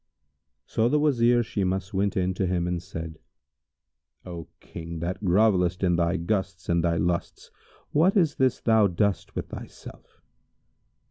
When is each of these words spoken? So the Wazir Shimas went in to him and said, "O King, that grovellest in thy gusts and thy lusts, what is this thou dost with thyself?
So 0.65 0.89
the 0.89 0.97
Wazir 0.97 1.43
Shimas 1.43 1.93
went 1.93 2.17
in 2.17 2.33
to 2.33 2.47
him 2.47 2.65
and 2.65 2.81
said, 2.81 3.19
"O 4.25 4.47
King, 4.59 4.97
that 4.97 5.23
grovellest 5.23 5.83
in 5.83 5.95
thy 5.95 6.17
gusts 6.17 6.69
and 6.69 6.83
thy 6.83 6.97
lusts, 6.97 7.51
what 7.91 8.17
is 8.17 8.33
this 8.37 8.61
thou 8.61 8.87
dost 8.87 9.35
with 9.35 9.49
thyself? 9.49 10.19